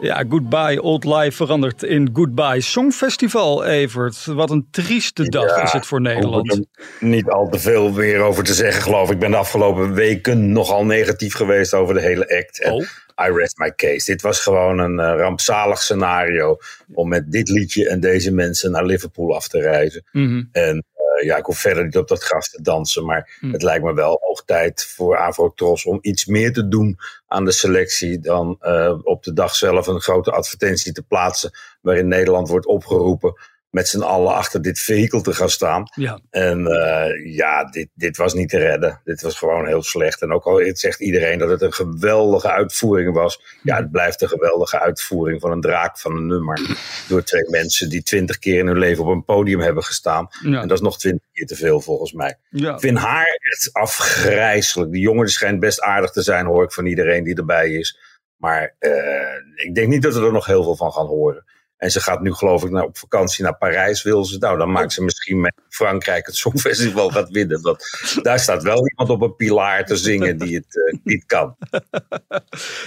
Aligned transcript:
Ja, 0.00 0.24
Goodbye 0.28 0.82
Old 0.82 1.04
Life 1.04 1.32
verandert 1.32 1.82
in 1.82 2.10
Goodbye 2.12 2.60
Songfestival, 2.60 3.64
Evert. 3.64 4.24
Wat 4.24 4.50
een 4.50 4.68
trieste 4.70 5.28
dag 5.28 5.56
Ja, 5.56 5.62
is 5.62 5.72
het 5.72 5.86
voor 5.86 6.00
Nederland. 6.00 6.52
er 6.52 6.64
Niet 7.00 7.28
al 7.28 7.48
te 7.48 7.58
veel 7.58 7.90
meer 7.90 8.20
over 8.20 8.44
te 8.44 8.54
zeggen, 8.54 8.82
geloof 8.82 9.06
ik. 9.06 9.14
Ik 9.14 9.18
ben 9.18 9.30
de 9.30 9.36
afgelopen 9.36 9.94
weken 9.94 10.52
nogal 10.52 10.84
negatief 10.84 11.34
geweest 11.34 11.74
over 11.74 11.94
de 11.94 12.00
hele 12.00 12.38
act. 12.38 12.64
Oh. 12.64 12.80
I 13.28 13.32
rest 13.32 13.58
my 13.58 13.74
case. 13.74 14.10
Dit 14.10 14.22
was 14.22 14.40
gewoon 14.40 14.78
een 14.78 14.98
eh, 14.98 15.16
rampzalig 15.16 15.82
scenario 15.82 16.56
om 16.92 17.08
met 17.08 17.32
dit 17.32 17.48
liedje 17.48 17.88
en 17.88 18.00
deze 18.00 18.32
mensen 18.32 18.70
naar 18.70 18.84
Liverpool 18.84 19.34
af 19.34 19.48
te 19.48 19.60
reizen. 19.60 20.04
Mhm. 20.12 20.42
En 20.52 20.84
ja, 21.24 21.36
ik 21.36 21.44
hoef 21.44 21.58
verder 21.58 21.84
niet 21.84 21.96
op 21.96 22.08
dat 22.08 22.22
gras 22.22 22.50
te 22.50 22.62
dansen, 22.62 23.04
maar 23.04 23.36
Hm. 23.40 23.52
het 23.52 23.62
lijkt 23.62 23.84
me 23.84 23.94
wel 23.94 24.18
hoog 24.20 24.44
tijd 24.44 24.84
voor 24.84 25.18
Avrotros 25.18 25.84
om 25.84 25.98
iets 26.00 26.24
meer 26.26 26.52
te 26.52 26.68
doen 26.68 26.98
aan 27.26 27.44
de 27.44 27.52
selectie 27.52 28.18
dan 28.20 28.56
eh, 28.60 28.98
op 29.02 29.22
de 29.22 29.32
dag 29.32 29.54
zelf 29.54 29.86
een 29.86 30.00
grote 30.00 30.30
advertentie 30.30 30.92
te 30.92 31.02
plaatsen 31.02 31.50
waarin 31.80 32.08
Nederland 32.08 32.48
wordt 32.48 32.66
opgeroepen 32.66 33.34
met 33.70 33.88
z'n 33.88 34.00
allen 34.00 34.34
achter 34.34 34.62
dit 34.62 34.80
vehikel 34.80 35.20
te 35.20 35.34
gaan 35.34 35.50
staan. 35.50 35.84
Ja. 35.94 36.20
En 36.30 36.66
eh, 36.66 37.34
ja, 37.34 37.64
dit, 37.64 37.88
dit 37.94 38.16
was 38.16 38.34
niet 38.34 38.48
te 38.48 38.58
redden. 38.58 39.00
Dit 39.04 39.22
was 39.22 39.38
gewoon 39.38 39.66
heel 39.66 39.82
slecht. 39.82 40.22
En 40.22 40.32
ook 40.32 40.44
al 40.44 40.60
zegt 40.72 41.00
iedereen 41.00 41.38
dat 41.38 41.48
het 41.48 41.62
een 41.62 41.72
geweldige 41.72 42.50
uitvoering 42.50 43.14
was. 43.14 43.58
Ja, 43.62 43.76
het 43.76 43.90
blijft 43.90 44.22
een 44.22 44.28
geweldige 44.28 44.80
uitvoering 44.80 45.40
van 45.40 45.50
een 45.50 45.60
draak 45.60 45.98
van 45.98 46.16
een 46.16 46.26
nummer. 46.26 46.78
Door 47.08 47.22
twee 47.22 47.50
mensen 47.50 47.88
die 47.88 48.02
twintig 48.02 48.38
keer 48.38 48.58
in 48.58 48.66
hun 48.66 48.78
leven 48.78 49.04
op 49.04 49.10
een 49.10 49.24
podium 49.24 49.60
hebben 49.60 49.84
gestaan. 49.84 50.28
Ja. 50.42 50.60
En 50.60 50.68
dat 50.68 50.78
is 50.78 50.84
nog 50.84 50.98
twintig 50.98 51.26
keer 51.32 51.46
te 51.46 51.56
veel 51.56 51.80
volgens 51.80 52.12
mij. 52.12 52.38
Ja. 52.50 52.74
Ik 52.74 52.80
vind 52.80 52.98
haar 52.98 53.38
echt 53.40 53.68
afgrijzelijk. 53.72 54.92
Die 54.92 55.00
jongen 55.02 55.28
schijnt 55.28 55.60
best 55.60 55.80
aardig 55.80 56.10
te 56.10 56.22
zijn, 56.22 56.46
hoor 56.46 56.64
ik 56.64 56.72
van 56.72 56.86
iedereen 56.86 57.24
die 57.24 57.36
erbij 57.36 57.70
is. 57.70 57.98
Maar 58.36 58.74
eh, 58.78 59.64
ik 59.66 59.74
denk 59.74 59.88
niet 59.88 60.02
dat 60.02 60.14
we 60.14 60.24
er 60.24 60.32
nog 60.32 60.46
heel 60.46 60.62
veel 60.62 60.76
van 60.76 60.92
gaan 60.92 61.06
horen. 61.06 61.44
En 61.80 61.90
ze 61.90 62.00
gaat 62.00 62.20
nu 62.20 62.32
geloof 62.32 62.64
ik 62.64 62.70
naar, 62.70 62.84
op 62.84 62.98
vakantie 62.98 63.44
naar 63.44 63.56
Parijs 63.56 64.02
wil 64.02 64.24
ze. 64.24 64.38
Nou, 64.38 64.58
dan 64.58 64.70
maakt 64.70 64.92
ze 64.92 65.02
misschien 65.02 65.40
met 65.40 65.54
Frankrijk 65.68 66.26
het 66.26 66.36
Songfestival 66.44 67.08
gaat 67.08 67.30
winnen. 67.30 67.62
Want 67.62 67.84
daar 68.22 68.38
staat 68.38 68.62
wel 68.62 68.88
iemand 68.88 69.10
op 69.10 69.20
een 69.20 69.36
pilaar 69.36 69.84
te 69.84 69.96
zingen 69.96 70.38
die 70.38 70.56
het 70.56 70.92
eh, 70.92 70.98
niet 71.04 71.26
kan. 71.26 71.56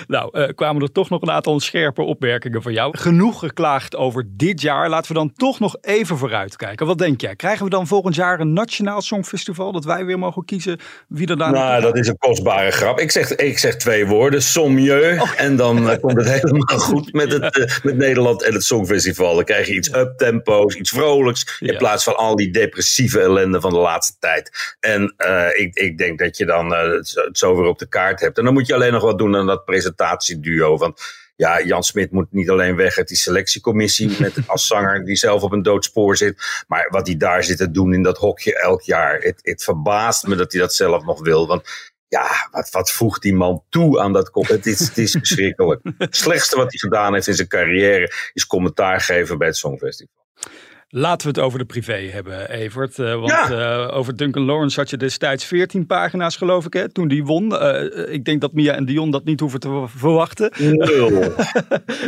Nou, 0.08 0.30
eh, 0.32 0.56
kwamen 0.56 0.82
er 0.82 0.92
toch 0.92 1.10
nog 1.10 1.22
een 1.22 1.32
aantal 1.32 1.60
scherpe 1.60 2.02
opmerkingen 2.02 2.62
van 2.62 2.74
jou. 2.74 2.98
Genoeg 2.98 3.40
geklaagd 3.40 3.96
over 3.96 4.26
dit 4.28 4.62
jaar. 4.62 4.90
Laten 4.90 5.08
we 5.08 5.18
dan 5.18 5.34
toch 5.34 5.60
nog 5.60 5.78
even 5.82 6.18
vooruitkijken. 6.18 6.86
Wat 6.86 6.98
denk 6.98 7.22
jij? 7.22 7.36
Krijgen 7.36 7.64
we 7.64 7.70
dan 7.70 7.88
volgend 7.88 8.16
jaar 8.16 8.40
een 8.40 8.54
nationaal 8.54 9.02
songfestival? 9.02 9.72
Dat 9.72 9.86
wij 9.86 10.06
weer 10.06 10.20
mogen 10.20 10.46
kiezen 10.46 10.80
wie 11.08 11.28
er 11.28 11.38
daar 11.38 11.52
Nou, 11.52 11.82
dat 11.82 11.98
is 11.98 12.08
een 12.08 12.18
kostbare 12.18 12.72
grap. 12.72 13.00
Ik 13.00 13.12
zeg, 13.12 13.36
ik 13.36 13.58
zeg 13.58 13.76
twee 13.76 14.06
woorden, 14.08 14.42
sommieu. 14.42 15.20
En 15.38 15.56
dan 15.56 15.90
eh, 15.90 16.00
komt 16.00 16.18
het 16.18 16.30
helemaal 16.42 16.78
goed 16.78 17.14
met, 17.14 17.32
het, 17.32 17.80
met 17.84 17.98
Nederland 17.98 18.44
en 18.44 18.54
het 18.54 18.64
Songfestival. 18.64 18.83
Dan 19.36 19.44
krijg 19.44 19.68
je 19.68 19.76
iets 19.76 19.94
uptempo's, 19.94 20.76
iets 20.76 20.90
vrolijks. 20.90 21.58
Ja. 21.60 21.72
In 21.72 21.78
plaats 21.78 22.04
van 22.04 22.16
al 22.16 22.36
die 22.36 22.52
depressieve 22.52 23.20
ellende 23.20 23.62
van 23.62 23.72
de 23.72 23.80
laatste 23.80 24.14
tijd. 24.20 24.76
En 24.80 25.14
eh, 25.18 25.48
ik, 25.54 25.76
ik 25.76 25.98
denk 25.98 26.20
dat 26.20 26.38
je 26.38 26.46
dan 26.46 26.74
eh, 26.74 26.92
het, 26.92 27.08
zo- 27.08 27.24
het 27.24 27.38
zo 27.38 27.56
weer 27.56 27.66
op 27.66 27.80
de 27.80 27.88
kaart 27.88 28.20
hebt. 28.20 28.38
En 28.38 28.44
dan 28.44 28.54
moet 28.54 28.68
je 28.68 28.74
alleen 28.74 28.92
nog 28.94 29.04
wat 29.04 29.18
doen 29.18 29.36
aan 29.36 29.46
dat 29.46 29.66
presentatieduo. 29.66 30.78
Want 30.78 31.02
ja, 31.36 31.62
Jan 31.62 31.84
Smit 31.84 32.12
moet 32.12 32.32
niet 32.32 32.50
alleen 32.50 32.76
weg 32.76 32.98
uit 32.98 33.08
die 33.08 33.18
selectiecommissie 33.18 34.12
met 34.22 34.34
als 34.46 34.68
zanger 34.68 35.06
die 35.06 35.16
zelf 35.16 35.42
op 35.42 35.52
een 35.52 35.62
doodspoor 35.64 36.18
zit. 36.18 36.64
Maar 36.68 36.88
wat 36.90 37.08
hij 37.08 37.18
daar 37.18 37.44
zit 37.44 37.58
te 37.58 37.72
doen 37.72 37.94
in 37.94 38.04
dat 38.04 38.18
hokje 38.18 38.60
elk 38.62 38.82
jaar. 38.82 39.20
Het, 39.20 39.40
het 39.42 39.64
verbaast 39.64 40.28
me 40.28 40.36
dat 40.36 40.52
hij 40.52 40.62
dat 40.62 40.74
zelf 40.74 41.04
nog 41.06 41.22
wil. 41.22 41.48
Want 41.48 41.92
ja, 42.14 42.48
wat, 42.52 42.70
wat 42.70 42.92
voegt 42.92 43.22
die 43.22 43.34
man 43.34 43.64
toe 43.70 44.00
aan 44.00 44.14
dat? 44.14 44.30
Het 44.34 44.66
is, 44.66 44.80
het 44.80 44.98
is 44.98 45.12
verschrikkelijk. 45.24 45.82
Het 45.98 46.16
slechtste 46.16 46.56
wat 46.56 46.72
hij 46.72 46.80
gedaan 46.80 47.14
heeft 47.14 47.28
in 47.28 47.34
zijn 47.34 47.48
carrière 47.48 48.14
is 48.34 48.48
commentaar 48.48 49.02
geven 49.02 49.38
bij 49.38 49.48
het 49.48 49.58
Songfestival. 49.58 50.26
Laten 50.96 51.28
we 51.28 51.34
het 51.40 51.46
over 51.46 51.60
de 51.60 51.66
privé 51.66 52.10
hebben, 52.12 52.50
Evert. 52.50 53.00
Eh, 53.00 53.16
want 53.16 53.30
Ja. 53.30 53.50
eh, 53.88 53.98
over 53.98 54.16
Duncan 54.16 54.44
Lawrence 54.46 54.80
had 54.80 54.90
je 54.90 54.98
destijds 54.98 55.46
14 55.46 55.86
pagina's, 55.86 56.36
geloof 56.38 56.66
ik, 56.66 56.74
hè, 56.74 56.90
toen 56.90 57.08
die 57.08 57.24
won. 57.26 57.58
Eh, 57.60 58.14
ik 58.14 58.26
denk 58.26 58.42
dat 58.42 58.54
Mia 58.54 58.74
en 58.76 58.86
Dion 58.86 59.12
dat 59.12 59.24
niet 59.24 59.40
hoeven 59.40 59.60
te 59.60 59.84
verwachten. 59.96 60.52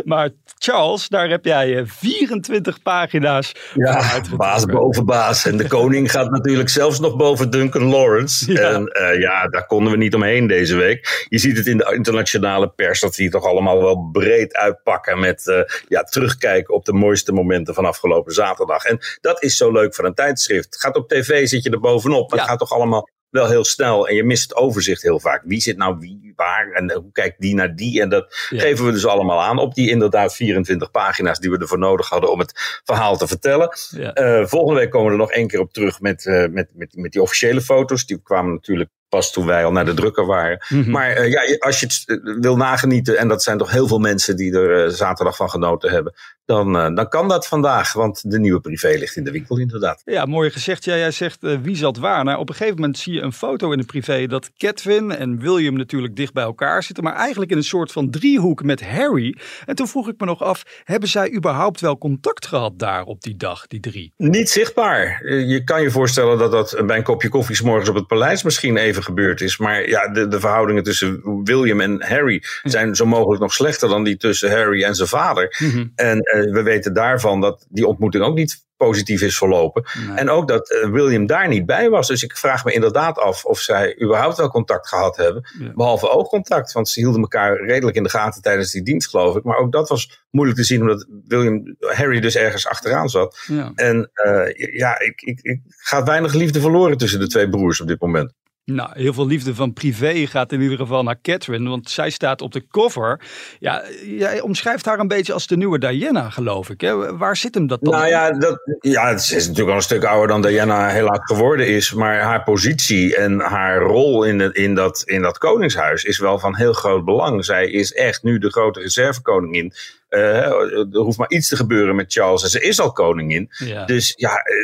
Maar 0.04 0.30
Charles, 0.58 1.08
daar 1.08 1.30
heb 1.30 1.46
jij 1.46 1.78
eh, 1.78 1.84
24 1.86 2.82
pagina's 2.82 3.52
Ja, 3.74 4.22
baas 4.38 4.66
boven 4.66 5.06
baas. 5.06 5.46
En 5.46 5.58
de 5.58 5.68
koning 5.68 6.12
gaat 6.12 6.32
natuurlijk 6.32 6.70
zelfs 6.70 7.00
nog 7.00 7.16
boven 7.16 7.50
Duncan 7.50 7.84
Lawrence. 7.84 8.52
Ja. 8.52 8.72
En 8.72 8.92
ja, 9.20 9.48
daar 9.48 9.66
konden 9.66 9.92
we 9.92 9.98
niet 9.98 10.16
omheen 10.16 10.48
deze 10.48 10.76
week. 10.76 11.26
Je 11.30 11.38
ziet 11.38 11.58
het 11.58 11.66
in 11.68 11.78
de 11.78 11.94
internationale 11.96 12.68
pers 12.70 13.00
dat 13.00 13.16
die 13.16 13.30
toch 13.30 13.46
allemaal 13.46 13.82
wel 13.82 14.10
breed 14.12 14.56
uitpakken 14.56 15.20
met 15.20 15.66
ja, 15.88 16.04
terugkijken 16.04 16.74
op 16.74 16.86
de 16.86 16.94
mooiste 16.94 17.32
momenten 17.32 17.74
van 17.74 17.86
afgelopen 17.86 18.34
zaterdag. 18.34 18.75
En 18.84 19.00
dat 19.22 19.44
is 19.44 19.58
zo 19.58 19.72
leuk 19.72 19.96
van 19.96 20.06
een 20.06 20.14
tijdschrift. 20.14 20.80
Gaat 20.80 20.96
op 20.96 21.08
tv, 21.10 21.48
zit 21.48 21.64
je 21.64 21.70
er 21.70 21.80
bovenop. 21.80 22.30
Maar 22.30 22.40
Ja. 22.40 22.44
het 22.44 22.50
gaat 22.52 22.60
toch 22.68 22.78
allemaal 22.78 23.10
wel 23.30 23.48
heel 23.48 23.66
snel. 23.66 24.08
En 24.08 24.16
je 24.16 24.24
mist 24.24 24.42
het 24.50 24.56
overzicht 24.56 25.02
heel 25.02 25.20
vaak. 25.20 25.42
Wie 25.46 25.62
zit 25.62 25.78
nou 25.78 25.98
wie, 26.00 26.34
waar 26.36 26.72
en 26.72 26.90
eh, 26.90 26.96
hoe 26.98 27.12
kijkt 27.12 27.42
die 27.42 27.56
naar 27.56 27.76
die. 27.76 28.02
En 28.02 28.10
dat 28.10 28.48
Ja. 28.50 28.60
geven 28.60 28.86
we 28.86 28.92
dus 28.92 29.06
allemaal 29.06 29.42
aan 29.42 29.60
op 29.60 29.74
die 29.74 29.90
inderdaad 29.90 30.36
24 30.36 30.92
pagina's 30.92 31.40
die 31.40 31.50
we 31.52 31.58
ervoor 31.58 31.80
nodig 31.80 32.10
hadden 32.10 32.32
om 32.32 32.40
het 32.40 32.82
verhaal 32.84 33.18
te 33.18 33.28
vertellen. 33.28 33.70
Ja. 33.90 34.14
Eh, 34.14 34.46
volgende 34.46 34.80
week 34.80 34.90
komen 34.90 35.08
we 35.08 35.12
er 35.14 35.20
nog 35.20 35.32
één 35.32 35.48
keer 35.48 35.60
op 35.60 35.74
terug 35.74 36.00
met, 36.02 36.26
eh, 36.26 36.46
met, 36.48 36.70
met, 36.74 36.96
met 36.96 37.12
die 37.12 37.22
officiële 37.22 37.62
foto's. 37.62 38.06
Die 38.06 38.22
kwamen 38.24 38.54
natuurlijk 38.54 38.90
pas 39.10 39.32
toen 39.32 39.46
wij 39.46 39.66
al 39.66 39.72
naar 39.72 39.86
de 39.86 39.94
drukker 39.94 40.26
waren. 40.26 40.66
Mhm. 40.70 40.92
Maar 40.92 41.10
eh, 41.10 41.32
ja, 41.32 41.58
als 41.60 41.80
je 41.80 41.86
het 41.86 42.04
eh, 42.06 42.36
wil 42.40 42.56
nagenieten, 42.56 43.18
en 43.18 43.28
dat 43.28 43.44
zijn 43.44 43.58
toch 43.58 43.72
heel 43.72 43.88
veel 43.88 44.00
mensen 44.00 44.36
die 44.36 44.54
er 44.54 44.86
eh, 44.86 44.92
zaterdag 44.92 45.36
van 45.36 45.50
genoten 45.50 45.92
hebben, 45.92 46.14
dan, 46.46 46.74
dan 46.74 47.10
kan 47.10 47.28
dat 47.28 47.48
vandaag. 47.48 47.94
Want 47.94 48.32
de 48.32 48.40
nieuwe 48.40 48.60
privé 48.60 48.88
ligt 48.88 49.16
in 49.16 49.24
de 49.24 49.32
winkel 49.32 49.60
inderdaad. 49.60 50.02
Ja, 50.06 50.26
mooi 50.26 50.50
gezegd. 50.50 50.86
Ja, 50.86 50.96
jij 50.96 51.12
zegt 51.12 51.38
wie 51.62 51.76
zat 51.76 51.98
waar. 51.98 52.24
Nou, 52.24 52.40
op 52.40 52.50
een 52.50 52.56
gegeven 52.56 52.80
moment 52.80 52.98
zie 52.98 53.14
je 53.14 53.22
een 53.22 53.34
foto 53.34 53.72
in 53.72 53.78
de 53.78 53.86
privé 53.86 54.28
dat 54.28 54.52
Catwin 54.58 55.12
en 55.12 55.40
William 55.40 55.78
natuurlijk 55.78 56.16
dicht 56.16 56.34
bij 56.34 56.44
elkaar 56.44 56.84
zitten, 56.84 57.04
maar 57.04 57.16
eigenlijk 57.16 57.52
in 57.52 57.58
een 57.58 57.64
soort 57.64 57.92
van 57.92 58.10
driehoek 58.10 58.64
met 58.64 58.84
Harry. 58.84 59.38
En 59.66 59.76
toen 59.76 59.88
vroeg 59.88 60.08
ik 60.08 60.20
me 60.20 60.26
nog 60.26 60.44
af, 60.44 60.64
hebben 60.84 61.10
zij 61.10 61.34
überhaupt 61.34 61.82
wel 61.82 61.98
contact 61.98 62.48
gehad 62.48 62.80
daar 62.80 63.04
op 63.04 63.22
die 63.22 63.38
dag, 63.38 63.68
die 63.68 63.80
drie? 63.80 64.14
Niet 64.18 64.50
zichtbaar. 64.50 65.30
Je 65.30 65.64
kan 65.64 65.82
je 65.82 65.92
voorstellen 65.92 66.38
dat 66.38 66.52
dat 66.52 66.84
bij 66.86 66.98
een 66.98 67.04
kopje 67.04 67.30
koffie 67.30 67.56
's 67.56 67.62
morgens 67.62 67.90
op 67.90 67.96
het 67.96 68.08
paleis 68.08 68.44
misschien 68.44 68.78
even 68.78 68.95
gebeurd 69.04 69.42
is. 69.42 69.58
Maar 69.58 69.90
ja, 69.90 70.08
de, 70.08 70.28
de 70.28 70.40
verhoudingen 70.40 70.84
tussen 70.84 71.22
William 71.44 71.82
en 71.82 72.04
Harry 72.08 72.44
zijn 72.64 72.96
zo 72.96 73.06
mogelijk 73.06 73.42
nog 73.42 73.54
slechter 73.54 73.90
dan 73.90 74.04
die 74.04 74.18
tussen 74.18 74.52
Harry 74.52 74.84
en 74.84 74.96
zijn 74.96 75.08
vader. 75.08 75.56
Mhm. 75.60 75.86
En 75.96 76.20
eh, 76.20 76.52
we 76.52 76.62
weten 76.64 76.94
daarvan 76.94 77.42
dat 77.42 77.66
die 77.70 77.88
ontmoeting 77.88 78.24
ook 78.24 78.36
niet 78.36 78.64
positief 78.78 79.22
is 79.22 79.38
verlopen. 79.38 79.86
Nee. 80.08 80.18
En 80.18 80.30
ook 80.30 80.48
dat 80.48 80.72
eh, 80.72 80.90
William 80.90 81.26
daar 81.26 81.48
niet 81.48 81.66
bij 81.66 81.90
was. 81.90 82.08
Dus 82.08 82.24
ik 82.24 82.38
vraag 82.38 82.66
me 82.66 82.74
inderdaad 82.74 83.18
af 83.18 83.46
of 83.46 83.60
zij 83.60 84.02
überhaupt 84.02 84.38
wel 84.38 84.50
contact 84.50 84.88
gehad 84.88 85.18
hebben. 85.18 85.50
Ja. 85.60 85.72
Behalve 85.76 86.10
oogcontact. 86.10 86.72
Want 86.72 86.90
ze 86.90 87.00
hielden 87.00 87.22
elkaar 87.22 87.66
redelijk 87.66 87.98
in 87.98 88.04
de 88.04 88.10
gaten 88.10 88.42
tijdens 88.42 88.72
die 88.72 88.84
dienst, 88.84 89.10
geloof 89.10 89.36
ik. 89.36 89.44
Maar 89.44 89.58
ook 89.58 89.72
dat 89.72 89.90
was 89.90 90.26
moeilijk 90.32 90.60
te 90.60 90.66
zien, 90.66 90.82
omdat 90.82 91.08
William, 91.28 91.76
Harry 91.80 92.20
dus 92.20 92.36
ergens 92.36 92.68
achteraan 92.68 93.10
zat. 93.10 93.38
Ja. 93.48 93.72
En 93.76 94.10
eh, 94.14 94.78
ja, 94.78 95.00
ik, 95.00 95.22
ik, 95.22 95.40
ik 95.42 95.62
gaat 95.68 96.08
weinig 96.08 96.34
liefde 96.34 96.62
verloren 96.62 96.98
tussen 96.98 97.20
de 97.20 97.28
twee 97.28 97.50
broers 97.50 97.82
op 97.82 97.88
dit 97.88 98.02
moment. 98.02 98.34
Nou, 98.66 98.90
heel 98.94 99.14
veel 99.14 99.28
liefde 99.28 99.56
van 99.56 99.74
privé 99.74 100.28
gaat 100.28 100.52
in 100.52 100.62
ieder 100.62 100.78
geval 100.78 101.04
naar 101.04 101.22
Catherine, 101.22 101.70
want 101.70 101.90
zij 101.90 102.10
staat 102.10 102.42
op 102.42 102.52
de 102.52 102.68
cover. 102.68 103.22
Ja, 103.60 103.84
jij 104.06 104.42
omschrijft 104.42 104.86
haar 104.86 105.00
een 105.00 105.08
beetje 105.08 105.34
als 105.34 105.48
de 105.48 105.58
nieuwe 105.58 105.80
Diana, 105.80 106.30
geloof 106.30 106.70
ik. 106.70 106.82
Hè? 106.82 107.18
Waar 107.18 107.38
zit 107.38 107.54
hem 107.54 107.68
dat 107.68 107.80
dan? 107.82 107.94
Nou 107.94 108.08
ja, 108.08 108.32
dat, 108.32 108.78
ja, 108.80 109.18
ze 109.18 109.36
is 109.36 109.44
natuurlijk 109.44 109.70
al 109.70 109.76
een 109.76 109.82
stuk 109.82 110.04
ouder 110.04 110.28
dan 110.28 110.42
Diana 110.42 110.88
helaas 110.88 111.20
geworden 111.22 111.68
is. 111.68 111.94
Maar 111.94 112.20
haar 112.20 112.44
positie 112.44 113.16
en 113.16 113.40
haar 113.40 113.82
rol 113.82 114.24
in, 114.24 114.40
het, 114.40 114.56
in, 114.56 114.76
dat, 114.76 115.02
in 115.06 115.22
dat 115.22 115.38
koningshuis 115.38 116.04
is 116.04 116.20
wel 116.20 116.40
van 116.40 116.56
heel 116.56 116.74
groot 116.74 117.06
belang. 117.06 117.46
Zij 117.46 117.70
is 117.70 117.94
echt 117.94 118.24
nu 118.24 118.38
de 118.38 118.52
grote 118.52 118.80
reservekoningin. 118.80 119.74
Eh, 120.10 120.36
er 120.36 120.88
hoeft 120.92 121.18
maar 121.18 121.32
iets 121.32 121.48
te 121.48 121.56
gebeuren 121.56 121.96
met 121.96 122.14
Charles 122.14 122.44
en 122.44 122.50
ze 122.50 122.62
is 122.62 122.80
al 122.80 122.92
koningin. 122.92 123.48
Ja. 123.50 123.86
Dus 123.86 124.14
ja, 124.18 124.36
eh, 124.36 124.56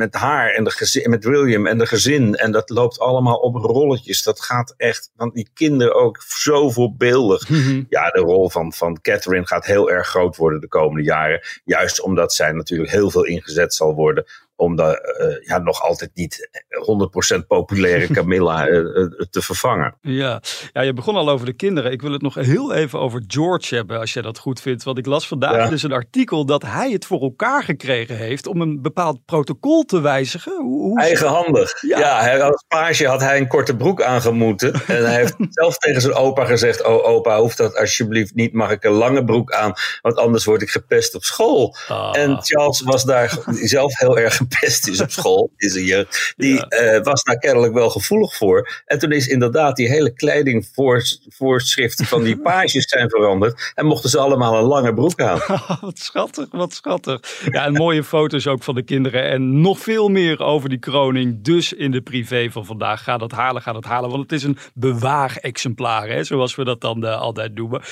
met 0.00 0.14
haar 0.14 0.50
en 0.50 0.64
de 0.64 0.70
gezin, 0.70 1.10
met 1.10 1.24
William 1.24 1.66
en 1.66 1.78
de 1.78 1.86
gezin. 1.86 2.34
En 2.34 2.52
dat 2.52 2.70
loopt 2.70 2.98
allemaal 2.98 3.36
op 3.36 3.54
rolletjes. 3.54 4.22
Dat 4.22 4.40
gaat 4.40 4.74
echt, 4.76 5.10
want 5.16 5.34
die 5.34 5.50
kinderen 5.54 5.94
ook 5.94 6.22
zo 6.26 6.70
voorbeeldig. 6.70 7.48
Mhm. 7.48 7.82
Ja, 7.88 8.10
de 8.10 8.20
rol 8.20 8.50
van, 8.50 8.72
van 8.72 9.00
Catherine 9.00 9.46
gaat 9.46 9.66
heel 9.66 9.90
erg 9.90 10.08
groot 10.08 10.36
worden 10.36 10.60
de 10.60 10.68
komende 10.68 11.02
jaren. 11.02 11.40
Juist 11.64 12.02
omdat 12.02 12.32
zij 12.32 12.52
natuurlijk 12.52 12.90
heel 12.90 13.10
veel 13.10 13.24
ingezet 13.24 13.74
zal 13.74 13.94
worden 13.94 14.24
om 14.60 14.76
de 14.76 15.16
uh, 15.20 15.48
ja, 15.48 15.58
nog 15.58 15.82
altijd 15.82 16.10
niet 16.14 16.48
100% 17.34 17.46
populaire 17.46 18.06
Camilla 18.16 18.68
uh, 18.68 18.78
uh, 18.78 19.06
te 19.30 19.42
vervangen. 19.42 19.96
Ja. 20.00 20.42
ja, 20.72 20.80
je 20.80 20.92
begon 20.92 21.16
al 21.16 21.30
over 21.30 21.46
de 21.46 21.52
kinderen. 21.52 21.92
Ik 21.92 22.02
wil 22.02 22.12
het 22.12 22.22
nog 22.22 22.34
heel 22.34 22.74
even 22.74 22.98
over 22.98 23.22
George 23.26 23.74
hebben, 23.74 23.98
als 23.98 24.12
jij 24.12 24.22
dat 24.22 24.38
goed 24.38 24.60
vindt. 24.60 24.82
Want 24.82 24.98
ik 24.98 25.06
las 25.06 25.28
vandaag 25.28 25.56
ja. 25.56 25.68
dus 25.68 25.82
een 25.82 25.92
artikel 25.92 26.46
dat 26.46 26.62
hij 26.62 26.90
het 26.90 27.06
voor 27.06 27.20
elkaar 27.20 27.64
gekregen 27.64 28.16
heeft 28.16 28.46
om 28.46 28.60
een 28.60 28.82
bepaald 28.82 29.24
protocol 29.24 29.82
te 29.82 30.00
wijzigen. 30.00 30.52
Hoe, 30.56 30.82
hoe 30.82 31.00
Eigenhandig. 31.00 31.82
Ja. 31.82 31.98
ja, 31.98 32.20
hij, 32.20 32.42
als 32.42 32.64
page 32.68 33.06
had 33.06 33.20
hij 33.20 33.38
een 33.38 33.48
korte 33.48 33.76
broek 33.76 34.02
aangemoeten. 34.02 34.72
en 34.86 35.04
hij 35.06 35.16
heeft 35.16 35.36
zelf 35.50 35.78
tegen 35.78 36.00
zijn 36.00 36.14
opa 36.14 36.44
gezegd, 36.44 36.84
oh 36.84 37.06
opa, 37.08 37.40
hoeft 37.40 37.56
dat 37.56 37.76
alsjeblieft 37.76 38.34
niet. 38.34 38.52
Mag 38.52 38.70
ik 38.70 38.84
een 38.84 38.92
lange 38.92 39.24
broek 39.24 39.52
aan, 39.52 39.72
want 40.02 40.16
anders 40.16 40.44
word 40.44 40.62
ik 40.62 40.70
gepest 40.70 41.14
op 41.14 41.24
school. 41.24 41.76
Ah. 41.88 42.18
En 42.18 42.42
Charles 42.42 42.80
was 42.80 43.04
daar 43.04 43.38
zelf 43.62 43.98
heel 43.98 44.18
erg 44.18 44.40
gepest 44.50 44.88
is 44.88 45.00
op 45.00 45.10
school, 45.10 45.52
is 45.56 45.74
een 45.74 45.84
jeugd. 45.84 46.34
Die 46.36 46.54
ja. 46.54 46.96
uh, 46.96 47.02
was 47.02 47.22
daar 47.22 47.38
kennelijk 47.38 47.72
wel 47.72 47.90
gevoelig 47.90 48.36
voor. 48.36 48.82
En 48.86 48.98
toen 48.98 49.12
is 49.12 49.26
inderdaad 49.26 49.76
die 49.76 49.88
hele 49.88 50.12
kledingvoorschriften 50.12 52.06
van 52.06 52.22
die 52.22 52.40
pages 52.50 52.88
zijn 52.88 53.10
veranderd. 53.10 53.72
En 53.74 53.86
mochten 53.86 54.10
ze 54.10 54.18
allemaal 54.18 54.58
een 54.58 54.64
lange 54.64 54.94
broek 54.94 55.20
aan. 55.20 55.40
wat 55.80 55.98
schattig, 55.98 56.46
wat 56.50 56.72
schattig. 56.72 57.20
Ja, 57.50 57.64
en 57.64 57.72
mooie 57.72 58.04
foto's 58.04 58.46
ook 58.46 58.62
van 58.62 58.74
de 58.74 58.82
kinderen. 58.82 59.22
En 59.22 59.60
nog 59.60 59.78
veel 59.78 60.08
meer 60.08 60.42
over 60.42 60.68
die 60.68 60.78
kroning. 60.78 61.44
Dus 61.44 61.72
in 61.72 61.90
de 61.90 62.00
privé 62.00 62.50
van 62.50 62.66
vandaag. 62.66 63.02
Ga 63.02 63.18
dat 63.18 63.32
halen, 63.32 63.62
ga 63.62 63.72
dat 63.72 63.84
halen. 63.84 64.10
Want 64.10 64.22
het 64.22 64.32
is 64.32 64.42
een 64.42 64.58
bewaag-exemplaar, 64.74 66.08
hè, 66.08 66.24
zoals 66.24 66.54
we 66.54 66.64
dat 66.64 66.80
dan 66.80 67.04
uh, 67.04 67.20
altijd 67.20 67.54
noemen. 67.54 67.82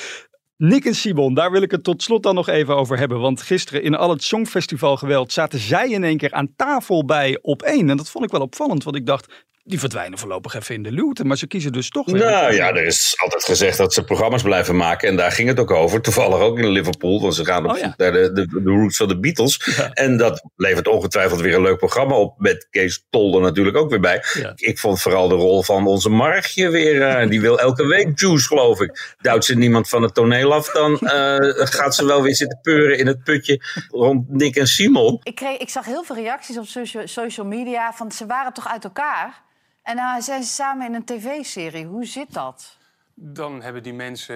Nick 0.61 0.85
en 0.85 0.95
Simon, 0.95 1.33
daar 1.33 1.51
wil 1.51 1.61
ik 1.61 1.71
het 1.71 1.83
tot 1.83 2.03
slot 2.03 2.23
dan 2.23 2.35
nog 2.35 2.47
even 2.47 2.75
over 2.75 2.97
hebben. 2.97 3.19
Want 3.19 3.41
gisteren 3.41 3.83
in 3.83 3.95
al 3.95 4.09
het 4.09 4.23
Songfestival 4.23 4.97
geweld 4.97 5.31
zaten 5.31 5.59
zij 5.59 5.89
in 5.89 6.03
één 6.03 6.17
keer 6.17 6.33
aan 6.33 6.55
tafel 6.55 7.05
bij 7.05 7.39
op 7.41 7.61
één. 7.61 7.89
En 7.89 7.97
dat 7.97 8.09
vond 8.09 8.25
ik 8.25 8.31
wel 8.31 8.41
opvallend, 8.41 8.83
want 8.83 8.95
ik 8.95 9.05
dacht, 9.05 9.45
die 9.69 9.79
verdwijnen 9.79 10.19
voorlopig 10.19 10.53
even 10.53 10.75
in 10.75 10.83
de 10.83 10.91
luwte. 10.91 11.25
Maar 11.25 11.37
ze 11.37 11.47
kiezen 11.47 11.71
dus 11.71 11.89
toch 11.89 12.05
weer. 12.05 12.25
Nou 12.25 12.53
ja, 12.53 12.69
er 12.69 12.85
is 12.85 13.15
altijd 13.17 13.43
gezegd 13.43 13.77
dat 13.77 13.93
ze 13.93 14.03
programma's 14.03 14.41
blijven 14.41 14.75
maken. 14.75 15.07
En 15.09 15.15
daar 15.15 15.31
ging 15.31 15.47
het 15.47 15.59
ook 15.59 15.71
over. 15.71 16.01
Toevallig 16.01 16.39
ook 16.39 16.57
in 16.57 16.67
Liverpool. 16.67 17.21
Want 17.21 17.35
ze 17.35 17.45
gaan 17.45 17.65
op 17.65 17.71
Oh 17.71 17.77
ja. 17.77 17.93
naar 17.97 18.11
de, 18.11 18.31
de, 18.33 18.47
de 18.47 18.69
roots 18.69 18.97
van 18.97 19.07
de 19.07 19.19
Beatles. 19.19 19.61
Ja. 19.77 19.93
En 19.93 20.17
dat 20.17 20.43
levert 20.55 20.87
ongetwijfeld 20.87 21.39
weer 21.41 21.55
een 21.55 21.61
leuk 21.61 21.77
programma 21.77 22.15
op. 22.15 22.39
Met 22.39 22.67
Kees 22.69 23.05
Tol 23.09 23.35
er 23.35 23.41
natuurlijk 23.41 23.77
ook 23.77 23.89
weer 23.89 23.99
bij. 23.99 24.23
Ja. 24.33 24.51
Ik 24.55 24.79
vond 24.79 25.01
vooral 25.01 25.27
de 25.27 25.35
rol 25.35 25.63
van 25.63 25.87
onze 25.87 26.09
Margje 26.09 26.69
weer. 26.69 27.01
eh, 27.01 27.29
die 27.29 27.41
wil 27.41 27.59
elke 27.59 27.85
week 27.85 28.19
juice, 28.19 28.47
geloof 28.47 28.81
ik. 28.81 29.15
Duwt 29.21 29.45
ze 29.45 29.55
niemand 29.55 29.89
van 29.89 30.01
het 30.01 30.13
toneel 30.13 30.53
af, 30.53 30.69
dan 30.71 30.99
eh, 30.99 31.35
gaat 31.77 31.95
ze 31.95 32.05
wel 32.05 32.21
weer 32.21 32.35
zitten 32.35 32.59
peuren 32.61 32.97
in 32.97 33.07
het 33.07 33.23
putje 33.23 33.61
rond 33.89 34.29
Nick 34.29 34.55
en 34.55 34.67
Simon. 34.67 35.19
Ik, 35.23 35.35
kreeg, 35.35 35.57
ik 35.57 35.69
zag 35.69 35.85
heel 35.85 36.03
veel 36.03 36.15
reacties 36.15 36.57
op 36.57 36.65
social, 36.65 37.07
social 37.07 37.45
media 37.45 37.93
van 37.93 38.11
ze 38.11 38.25
waren 38.25 38.53
toch 38.53 38.67
uit 38.67 38.83
elkaar? 38.83 39.47
En 39.89 39.95
nou 39.95 40.21
zijn 40.21 40.43
ze 40.43 40.49
samen 40.49 40.85
in 40.85 40.93
een 40.93 41.05
tv-serie. 41.05 41.85
Hoe 41.85 42.05
zit 42.05 42.33
dat? 42.33 42.77
Dan 43.13 43.61
hebben 43.61 43.83
die 43.83 43.93
mensen 43.93 44.35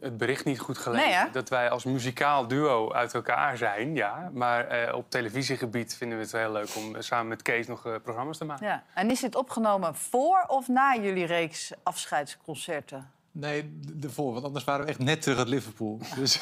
het 0.00 0.16
bericht 0.16 0.44
niet 0.44 0.58
goed 0.58 0.78
gelezen. 0.78 1.22
Nee, 1.22 1.30
dat 1.30 1.48
wij 1.48 1.70
als 1.70 1.84
muzikaal 1.84 2.48
duo 2.48 2.92
uit 2.92 3.14
elkaar 3.14 3.56
zijn, 3.56 3.94
ja. 3.94 4.30
Maar 4.32 4.68
eh, 4.68 4.94
op 4.94 5.10
televisiegebied 5.10 5.94
vinden 5.94 6.18
we 6.18 6.22
het 6.22 6.32
wel 6.32 6.40
heel 6.40 6.52
leuk 6.52 6.76
om 6.76 6.96
eh, 6.96 7.02
samen 7.02 7.28
met 7.28 7.42
Kees 7.42 7.66
nog 7.66 7.86
eh, 7.86 7.94
programma's 8.02 8.38
te 8.38 8.44
maken. 8.44 8.66
Ja. 8.66 8.84
En 8.94 9.10
is 9.10 9.20
dit 9.20 9.34
opgenomen 9.34 9.94
voor 9.94 10.44
of 10.46 10.68
na 10.68 10.96
jullie 10.96 11.26
reeks 11.26 11.72
afscheidsconcerten? 11.82 13.10
Nee, 13.30 13.78
ervoor, 14.02 14.32
want 14.32 14.44
anders 14.44 14.64
waren 14.64 14.84
we 14.84 14.90
echt 14.90 14.98
net 14.98 15.22
terug 15.22 15.38
uit 15.38 15.48
Liverpool. 15.48 15.98
Dus 16.16 16.40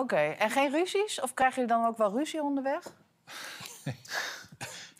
Oké. 0.00 0.16
En 0.38 0.50
geen 0.50 0.70
ruzies? 0.70 1.20
Of 1.20 1.34
krijgen 1.34 1.62
jullie 1.62 1.76
dan 1.76 1.86
ook 1.86 1.98
wel 1.98 2.12
ruzie 2.12 2.42
onderweg? 2.42 2.82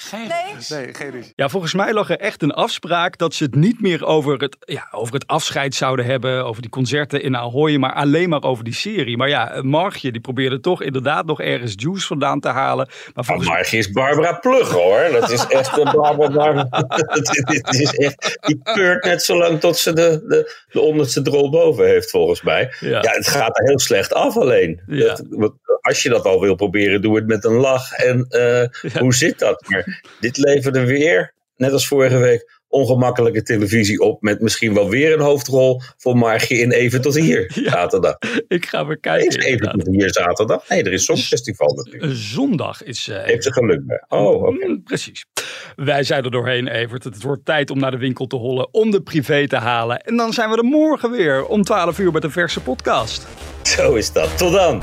geen, 0.08 0.28
Nee? 0.28 0.54
nee, 0.84 0.94
geen 0.94 1.10
ruzie. 1.10 1.32
Ja, 1.36 1.48
volgens 1.48 1.74
mij 1.74 1.92
lag 1.92 2.10
er 2.10 2.18
echt 2.20 2.42
een 2.42 2.52
afspraak 2.52 3.18
dat 3.18 3.34
ze 3.34 3.44
het 3.44 3.54
niet 3.54 3.80
meer 3.80 4.04
over 4.06 4.38
het, 4.40 4.56
ja, 4.60 4.88
over 4.90 5.14
het 5.14 5.26
afscheid 5.26 5.74
zouden 5.74 6.04
hebben, 6.04 6.44
over 6.44 6.62
die 6.62 6.70
concerten 6.70 7.22
in 7.22 7.36
Ahoy, 7.36 7.76
maar 7.76 7.92
alleen 7.92 8.28
maar 8.28 8.42
over 8.42 8.64
die 8.64 8.74
serie. 8.74 9.16
Maar 9.16 9.28
ja, 9.28 9.58
Margje 9.62 10.12
die 10.12 10.20
probeerde 10.20 10.60
toch 10.60 10.82
inderdaad 10.82 11.26
nog 11.26 11.40
ergens 11.40 11.72
juice 11.76 12.06
vandaan 12.06 12.40
te 12.40 12.48
halen. 12.48 12.88
Maar 13.14 13.24
volgens 13.24 13.48
Margje 13.48 13.76
is 13.78 13.90
Barbara 13.90 14.32
Plug 14.32 14.70
hoor. 14.70 15.08
Dat 15.12 15.30
is 15.30 15.46
echt 15.46 15.76
een 15.76 15.92
Barbara. 15.92 16.52
dat 16.64 16.98
is, 17.18 17.60
dat 17.62 17.74
is 17.74 17.92
echt, 17.94 18.38
die 18.40 18.60
peurt 18.74 19.04
net 19.04 19.22
zo 19.22 19.38
lang 19.38 19.60
tot 19.60 19.76
ze 19.76 19.92
de, 19.92 20.24
de, 20.28 20.54
de 20.70 20.80
onderste 20.80 21.22
drol 21.22 21.50
boven 21.50 21.86
heeft, 21.86 22.10
volgens 22.10 22.42
mij. 22.42 22.74
Ja. 22.80 22.88
Ja, 22.88 23.10
het 23.10 23.26
gaat 23.26 23.58
er 23.58 23.64
heel 23.66 23.78
slecht 23.78 24.12
af 24.14 24.36
alleen. 24.36 24.80
Ja. 24.86 25.06
Dat- 25.06 25.52
als 25.80 26.02
je 26.02 26.08
dat 26.08 26.24
al 26.24 26.40
wil 26.40 26.54
proberen, 26.54 27.02
doe 27.02 27.16
het 27.16 27.26
met 27.26 27.44
een 27.44 27.52
lach. 27.56 27.92
En 27.92 28.26
eh, 28.28 28.98
hoe 29.00 29.14
zit 29.14 29.38
dat? 29.38 29.64
Maar 29.68 30.02
dit 30.20 30.36
leverde 30.38 30.84
weer, 30.84 31.34
net 31.56 31.72
als 31.72 31.86
vorige 31.86 32.18
week, 32.18 32.52
ongemakkelijke 32.68 33.42
televisie 33.42 34.00
op. 34.00 34.22
Met 34.22 34.40
misschien 34.40 34.74
wel 34.74 34.88
weer 34.88 35.12
een 35.12 35.20
hoofdrol 35.20 35.80
voor 35.96 36.16
Margje 36.16 36.54
in 36.58 36.70
Even 36.72 37.00
tot 37.00 37.14
hier 37.16 37.50
Ja. 37.64 37.70
zaterdag. 37.70 38.16
ik 38.48 38.66
ga 38.66 38.86
weer 38.86 38.94
Is 38.94 39.00
kijken. 39.00 39.28
Even 39.38 39.50
inderdaad. 39.50 39.78
tot 39.84 39.94
hier 39.94 40.12
zaterdag? 40.12 40.68
Nee, 40.68 40.82
er 40.82 40.92
is 40.92 41.04
Songfestival 41.04 41.74
natuurlijk. 41.74 42.04
Een 42.04 42.14
Zondag 42.16 42.82
is. 42.82 43.08
eh, 43.08 43.22
Heeft 43.24 43.44
ze 43.44 43.52
geluk 43.52 43.86
bij. 43.86 44.04
Oh, 44.08 44.42
oké. 44.42 44.66
Mm, 44.66 44.82
Precies. 44.82 45.24
Wij 45.76 46.02
zijn 46.02 46.24
er 46.24 46.30
doorheen, 46.30 46.68
Evert. 46.68 47.04
Het 47.04 47.22
wordt 47.22 47.44
tijd 47.44 47.70
om 47.70 47.78
naar 47.78 47.90
de 47.90 47.96
winkel 47.98 48.26
te 48.26 48.36
hollen, 48.36 48.68
om 48.74 48.90
de 48.90 49.02
privé 49.02 49.46
te 49.48 49.56
halen. 49.56 49.98
En 50.00 50.16
dan 50.16 50.32
zijn 50.32 50.50
we 50.50 50.56
er 50.56 50.64
morgen 50.64 51.10
weer 51.10 51.46
om 51.46 51.62
12 51.62 51.98
uur 51.98 52.12
met 52.12 52.24
een 52.24 52.30
verse 52.30 52.60
podcast. 52.60 53.26
Zo 53.62 53.94
is 53.94 54.12
dat. 54.12 54.38
Tot 54.38 54.52
dan. 54.52 54.82